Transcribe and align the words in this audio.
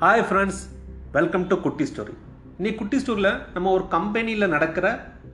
Hi 0.00 0.24
friends 0.28 0.60
welcome 1.12 1.46
to 1.46 1.60
குட்டி 1.60 1.84
story 1.84 2.14
இன்னைக்கு 2.58 2.78
குட்டி 2.78 2.96
ஸ்டோரியில் 2.98 3.30
நம்ம 3.54 3.70
ஒரு 3.70 3.88
கம்பெனியில் 3.88 4.48
நடக்கிற 4.48 4.86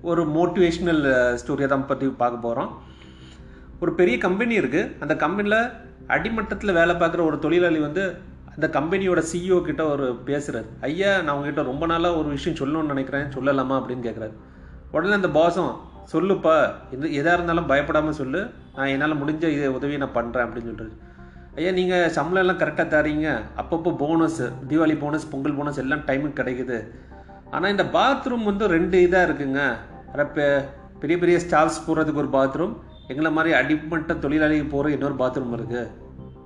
ஒரு 0.03 0.23
மோட்டிவேஷ்னல் 0.27 1.03
ஸ்டோரியை 1.41 1.67
தான் 1.67 1.87
பற்றி 1.87 2.07
பார்க்க 2.13 2.45
போகிறோம் 2.47 2.71
ஒரு 3.81 3.93
பெரிய 3.95 4.19
கம்பெனி 4.19 4.61
இருக்குது 4.61 4.91
அந்த 5.01 5.17
கம்பெனியில் 5.17 5.59
அடிமட்டத்தில் 6.07 6.73
வேலை 6.73 6.95
பார்க்குற 6.95 7.25
ஒரு 7.25 7.39
தொழிலாளி 7.39 7.79
வந்து 7.79 8.05
அந்த 8.55 8.67
கம்பெனியோட 8.79 9.23
சிஇஓ 9.33 9.61
கிட்ட 9.63 9.85
ஒரு 9.87 10.07
பேசுகிறார் 10.25 10.69
ஐயா 10.81 11.21
நான் 11.21 11.35
உங்ககிட்ட 11.35 11.63
ரொம்ப 11.63 11.87
நாளாக 11.87 12.17
ஒரு 12.17 12.29
விஷயம் 12.29 12.59
சொல்லணும்னு 12.59 12.95
நினைக்கிறேன். 12.95 13.27
சொல்லலாமா? 13.37 13.77
அப்படின்னு 13.81 14.07
கேட்குறாரு 14.09 14.35
உடனே 14.91 15.13
அந்த 15.13 15.31
பாசம் 15.31 15.73
சொல்லுப்பா 16.13 16.55
எது 16.91 17.15
எதாக 17.15 17.35
இருந்தாலும் 17.35 17.67
பயப்படாமல் 17.67 18.13
சொல்லு. 18.13 18.41
நான் 18.77 18.87
என்னால் 18.87 19.21
முடிஞ்ச 19.23 19.45
இது 19.57 19.75
உதவியை 19.75 19.99
நான் 20.01 20.17
பண்ணுறேன் 20.17 20.45
அப்படின்னு 20.47 20.71
சொல்கிறாரு 20.71 20.93
ஐயா 21.57 21.71
நீங்கள் 21.71 22.11
சம்பளம் 22.11 22.49
எல்லாம் 22.49 22.69
கரெக்டாக 22.69 22.81
தரீங்க. 22.81 23.41
அப்பப்போ 23.57 23.97
bonus 23.97 24.43
Deepavali 24.43 24.99
bonus 24.99 25.31
Pongal 25.31 25.55
bonus 25.55 25.77
எல்லாம் 25.77 25.99
டைமுக்கு 25.99 26.39
கிடைக்குது. 26.39 26.89
ஆனால் 27.51 27.71
இந்த 27.71 27.85
பாத்ரூம் 27.85 28.45
வந்து 28.45 28.67
ரெண்டு 28.67 28.99
இதாக 28.99 29.31
இருக்குங்க. 29.31 29.77
பெ- 30.17 30.65
பெரிய 31.01 31.19
பெரிய 31.19 31.39
ஸ்டாஃப்ஸ் 31.39 31.83
போகிறதுக்கு 31.87 32.15
ஒரு 32.15 32.29
பாத்ரூம் 32.33 32.77
எங்களை 33.07 33.31
மாதிரி 33.31 33.55
அடிமட்ட 33.55 34.15
தொழிலாளிக்கு 34.15 34.69
போகிற 34.69 34.91
இன்னொரு 34.91 35.15
பாத்ரூம் 35.15 35.59
இருக்குது 35.59 35.89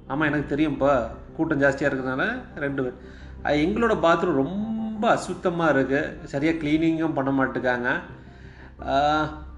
ஆமாம் 0.06 0.28
எனக்கு 0.28 0.56
தெரியும்ப்பா 0.56 1.08
கூட்டம் 1.36 1.60
ஜாஸ்தியாக 1.60 1.94
இருக்கிறதுனால 1.94 2.28
ரெண்டு 2.56 2.82
பேர். 2.82 2.94
எங்களோட 3.42 3.94
பாத்ரூம் 4.02 4.34
ரொம்ப 4.34 5.14
அசுத்தமாக 5.14 5.72
இருக்குது 5.72 6.24
சரியாக 6.24 6.58
க்ளீனிங்கும் 6.58 7.14
பண்ண 7.14 7.44
மாட்டேங்காங்க 7.44 8.00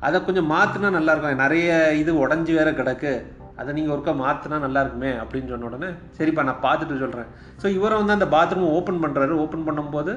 அதை 0.00 0.24
கொஞ்சம் 0.24 0.50
மாற்றினா 0.50 0.86
நல்லாயிருக்கும் 0.86 1.34
நிறைய 1.34 1.94
இது 1.94 2.28
உடஞ்சி 2.28 2.54
வேற 2.54 2.70
கிடக்கு. 2.70 3.22
அதை 3.60 3.70
நீங்கள் 3.76 3.94
ஒருக்கா 3.94 4.12
மாற்றினா 4.24 4.58
நல்லா 4.66 4.82
இருக்குமே 4.84 5.12
அப்படின்னு 5.22 5.52
சொன்ன 5.52 5.68
உடனே 5.70 5.88
சரிப்பா 6.18 6.42
நான் 6.48 6.64
பார்த்துட்டு 6.66 7.02
சொல்கிறேன் 7.04 7.30
ஸோ 7.62 7.66
இவரை 7.78 7.96
வந்து 8.00 8.16
அந்த 8.16 8.28
பாத்ரூம் 8.36 8.74
ஓப்பன் 8.78 9.02
பண்ணுறாரு 9.04 9.34
ஓப்பன் 9.44 9.66
பண்ணும்போது 9.68 10.14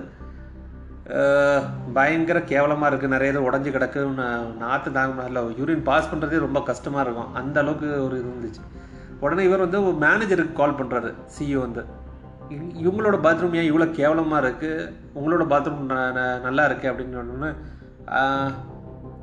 பயங்கர 1.95 2.37
கேவலமாக 2.51 2.89
இருக்குது 2.89 3.13
நிறைய 3.13 3.31
இது 3.33 3.47
உடஞ்சி 3.47 3.69
கிடக்கு. 3.71 4.01
நாற்று 4.61 4.89
தாங்க 4.97 5.23
இல்லை 5.29 5.41
யூரின் 5.59 5.87
பாஸ் 5.89 6.09
பண்ணுறதே 6.11 6.39
ரொம்ப 6.45 6.59
கஷ்டமாக 6.69 7.03
இருக்கும். 7.05 7.31
அந்த 7.39 7.57
அளவுக்கு 7.63 7.87
ஒரு 8.05 8.15
இது 8.19 8.29
இருந்துச்சு. 8.31 8.61
உடனே 9.23 9.43
இவர் 9.47 9.63
வந்து 9.65 9.79
ஒரு 9.87 9.97
மேனேஜருக்கு 10.05 10.53
கால் 10.59 10.77
பண்ணுறாரு 10.79 11.09
சிஇஓ 11.35 11.61
வந்து. 11.65 11.83
இவங்களோட 12.83 13.17
பாத்ரூம் 13.25 13.57
ஏன் 13.59 13.69
இவ்வளோ 13.71 13.87
கேவலமாக 13.99 14.41
இருக்குது 14.43 14.87
உங்களோட 15.19 15.43
பாத்ரூம் 15.53 15.83
நல்லா 16.47 16.63
இருக்குது 16.69 16.91
அப்படின்னு 16.91 17.17
சொன்னோன்னே 17.19 17.51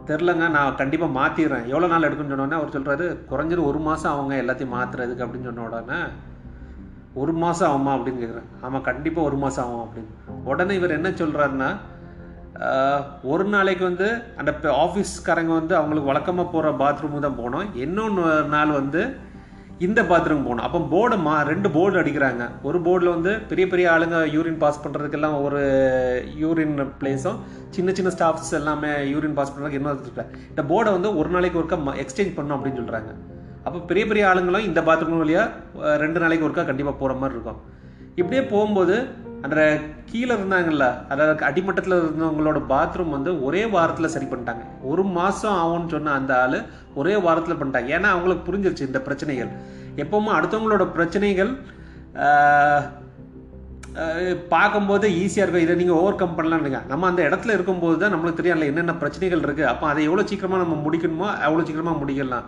தெரிலங்க 0.08 0.48
நான் 0.48 0.74
கண்டிப்பாக 0.74 1.16
மாற்றிடுறேன் 1.16 1.66
எவ்வளோ 1.66 1.86
நாள் 1.86 2.06
எடுக்குன்னு 2.08 2.34
சொன்னோடனே 2.34 2.58
அவர் 2.58 2.74
சொல்கிறாரு 2.76 3.06
குறைஞ்சது 3.30 3.62
ஒரு 3.64 3.78
மாதம் 3.80 4.12
அவங்க 4.12 4.34
எல்லாத்தையும் 4.36 4.74
மாற்றுறதுக்கு 4.74 5.24
அப்படின்னு 5.24 5.48
சொன்ன 5.50 5.66
உடனே 5.68 5.98
ஒரு 7.14 7.32
மாதம் 7.34 7.68
ஆகுமா 7.68 7.92
அப்படின்னு 7.94 8.22
கேட்குறேன் 8.22 8.48
ஆமாம் 8.60 8.82
கண்டிப்பாக 8.82 9.28
ஒரு 9.28 9.36
மாதம் 9.36 9.64
ஆகும் 9.64 9.84
அப்படின்னு. 9.84 10.10
உடனே 10.44 10.74
இவர் 10.74 10.96
என்ன 10.98 11.08
சொல்கிறாருன்னா 11.18 11.70
ஒரு 13.24 13.44
நாளைக்கு 13.48 13.84
வந்து 13.84 14.06
அந்த 14.36 14.50
ஆஃபீஸ்காரங்க 14.78 15.52
வந்து 15.52 15.74
அவங்களுக்கு 15.76 16.10
வழக்கமாக 16.10 16.48
போகிற 16.48 16.70
பாத்ரூம் 16.78 17.20
தான் 17.20 17.40
போனோம் 17.40 17.66
இன்னொன்று 17.76 18.24
நாள் 18.48 18.72
வந்து 18.72 19.02
இந்த 19.86 20.00
பாத்ரூம் 20.10 20.46
போகணும். 20.46 20.64
அப்போ 20.66 20.78
போர்டை 20.92 21.16
மா 21.26 21.34
ரெண்டு 21.50 21.68
போர்டு 21.74 22.00
அடிக்கிறாங்க. 22.00 22.44
ஒரு 22.68 22.78
போர்டில் 22.86 23.12
வந்து 23.14 23.32
பெரிய 23.50 23.64
பெரிய 23.72 23.86
ஆளுங்க 23.92 24.20
யூரின் 24.36 24.58
பாஸ் 24.62 24.80
பண்ணுறதுக்கெல்லாம் 24.84 25.36
ஒரு 25.46 25.60
யூரின் 26.42 26.74
பிளேஸும் 27.00 27.38
சின்ன 27.76 27.92
சின்ன 27.98 28.12
ஸ்டாஃப்ஸ் 28.16 28.52
எல்லாமே 28.60 28.90
யூரின் 29.12 29.36
பாஸ் 29.38 29.52
பண்ணுறதுக்கு 29.52 29.80
இன்னொரு 29.80 30.26
இந்த 30.52 30.64
போர்டை 30.72 30.92
வந்து 30.96 31.12
ஒரு 31.20 31.30
நாளைக்கு 31.36 31.60
ஒருக்கா 31.62 31.94
எக்ஸ்சேஞ்ச் 32.04 32.36
பண்ணும் 32.38 32.56
அப்படின்னு 32.56 32.80
சொல்கிறாங்க 32.82 33.12
அப்போ 33.66 33.78
பெரிய 33.92 34.04
பெரிய 34.10 34.24
ஆளுங்களும் 34.32 34.66
இந்த 34.70 34.80
பாத்ரூம் 34.90 35.22
வழியாக 35.22 35.96
ரெண்டு 36.04 36.18
நாளைக்கு 36.24 36.46
ஒருக்கா 36.48 36.66
கண்டிப்பாக 36.68 36.96
போகிற 37.00 37.16
மாதிரி 37.22 37.36
இருக்கும். 37.36 37.62
இப்படியே 38.20 38.42
போகும்போது 38.52 38.94
அந்த 39.46 39.56
கீழே 40.10 40.32
இருந்தாங்கல்ல 40.36 40.86
அதாவது 41.12 41.44
அடிமட்டத்தில் 41.48 41.96
இருந்தவங்களோட 41.98 42.58
பாத்ரூம் 42.72 43.12
வந்து 43.16 43.30
ஒரே 43.46 43.60
வாரத்தில் 43.74 44.12
சரி 44.14 44.26
பண்ணிட்டாங்க. 44.30 44.64
ஒரு 44.90 45.02
மாதம் 45.18 45.58
ஆகும்னு 45.62 45.92
சொன்ன 45.94 46.14
அந்த 46.20 46.32
ஆள் 46.44 46.58
ஒரே 47.00 47.14
வாரத்தில் 47.26 47.58
பண்ணிட்டாங்க. 47.60 47.90
ஏன்னா 47.96 48.08
அவங்களுக்கு 48.14 48.48
புரிஞ்சிருச்சு 48.48 48.88
இந்த 48.88 49.00
பிரச்சனைகள். 49.08 49.50
எப்பவுமே 49.98 50.30
அடுத்தவங்களோட 50.34 50.84
பிரச்சனைகள் 50.92 51.52
ஆஹ், 52.24 52.84
பார்க்கும்போது 54.50 55.06
ஈஸியாக 55.18 55.44
இருக்கும். 55.44 55.64
இதை 55.64 55.74
நீங்கள் 55.76 55.98
ஓவர் 55.98 56.16
கம் 56.16 56.36
பண்ணலாம்னுங்க. 56.36 56.80
நம்ம 56.88 57.06
அந்த 57.08 57.20
இடத்துல 57.24 57.54
இருக்கும்போது 57.54 57.96
தான் 57.98 58.12
நம்மளுக்கு 58.14 58.38
தெரியும் 58.38 58.56
அதில் 58.56 58.70
என்னென்ன 58.70 58.94
பிரச்சனைகள் 58.98 59.42
இருக்குது 59.42 59.70
அப்போ 59.70 59.86
அதை 59.88 60.02
எவ்வளோ 60.04 60.24
சீக்கிரமாக 60.28 60.62
நம்ம 60.62 60.76
முடிக்கணுமோ 60.84 61.28
அவ்வளோ 61.46 61.64
சீக்கிரமாக 61.64 62.00
முடிக்கலாம். 62.00 62.46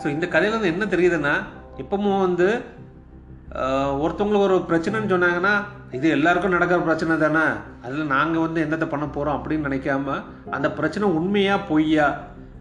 ஸோ 0.00 0.08
இந்த 0.08 0.26
கதையிலேருந்து 0.28 0.72
என்ன 0.72 0.86
தெரியுதுன்னா 0.90 1.34
எப்பவும் 1.78 2.22
வந்து 2.22 2.48
ஆஹ், 3.58 3.92
ஒருத்தவங்களுக்கு 4.00 4.48
ஒரு 4.48 4.56
பிரச்சனைன்னு 4.68 5.12
சொன்னாங்கன்னா 5.12 5.52
இது 5.92 6.06
எல்லாருக்கும் 6.16 6.54
நடக்கிற 6.54 6.78
பிரச்சனை 6.82 7.14
தானே. 7.18 7.44
அதில் 7.84 8.12
நாங்கள் 8.12 8.44
வந்து 8.44 8.60
என்னத்தை 8.64 8.88
பண்ண 8.88 9.06
போகிறோம் 9.08 9.36
அப்படின்னு 9.36 9.68
நினைக்காம 9.68 10.16
அந்த 10.50 10.68
பிரச்சனை 10.74 11.06
உண்மையா 11.18 11.54
பொய்யா 11.70 12.08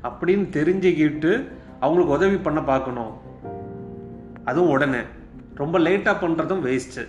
அப்படின்னு 0.03 0.49
தெரிஞ்சுக்கிட்டு 0.49 1.51
அவங்களுக்கு 1.79 2.13
உதவி 2.13 2.37
பண்ண 2.37 2.63
பார்க்கணும். 2.63 3.11
அதுவும் 4.45 4.69
உடனே. 4.69 4.99
ரொம்ப 5.55 5.79
லேட்டாக 5.79 6.15
பண்ணுறதும் 6.21 6.63
வேஸ்ட்டு 6.65 7.07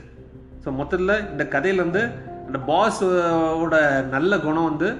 ஸோ 0.65 0.73
மொத்தத்தில் 0.73 1.31
இந்த 1.31 1.45
கதையிலேருந்து 1.45 2.11
அந்த 2.47 2.59
பாஸோட 2.67 4.05
நல்ல 4.05 4.39
குணம் 4.39 4.65
வந்து 4.65 4.97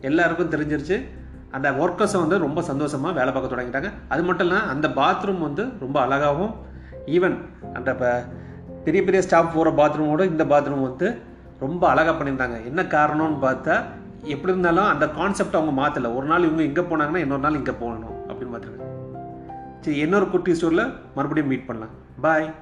எல்லாருக்கும் 0.00 0.50
தெரிஞ்சிருச்சு. 0.50 1.02
அந்த 1.50 1.70
ஒர்க்கர்ஸை 1.70 2.16
வந்து 2.16 2.38
ரொம்ப 2.38 2.62
சந்தோஷமாக 2.62 3.24
வேலை 3.24 3.32
பார்க்க 3.32 3.56
தொடங்கிட்டாங்க. 3.56 3.90
அது 4.08 4.22
மட்டும் 4.22 4.46
இல்லை 4.46 4.62
அந்த 4.62 4.88
பாத்ரூம் 4.88 5.40
வந்து 5.40 5.68
ரொம்ப 5.80 6.00
அழகாகவும் 6.00 6.54
ஈவன் 7.06 7.36
அந்த 7.74 7.94
ப- 7.94 8.24
பெரிய 8.84 9.02
பெரிய 9.02 9.22
ஸ்டாஃப் 9.22 9.54
போகிற 9.54 9.70
பாத்ரூமோட 9.70 10.24
இந்த 10.24 10.44
பாத்ரூம் 10.44 10.82
வந்து 10.82 11.16
ரொம்ப 11.60 11.88
அழகாக 11.88 12.24
பண்ணியிருந்தாங்க. 12.24 12.64
என்ன 12.64 12.82
காரணம்னு 12.82 13.44
பார்த்தா 13.44 13.82
எப்படி 14.22 14.52
இருந்தாலும் 14.52 14.84
அந்த 14.84 15.08
கான்செப்ட் 15.08 15.54
அவங்க 15.54 15.72
மாற்றலை 15.72 16.14
ஒரு 16.14 16.26
நாள் 16.26 16.42
இவங்க 16.42 16.62
இங்கே 16.62 16.80
போனாங்கன்னா 16.80 17.16
இன்னொரு 17.16 17.40
நாள் 17.40 17.54
இங்கே 17.54 17.72
போகணும் 17.72 18.28
அப்படின்னு 18.28 18.52
பார்த்துருக்காங்க 18.52 18.90
சரி 19.80 19.98
இன்னொரு 19.98 20.30
குட்டி 20.30 20.52
ஸ்டோரில் 20.52 20.92
மறுபடியும் 21.14 21.48
மீட் 21.48 21.66
பண்ணலாம். 21.66 21.90
பாய் 22.20 22.54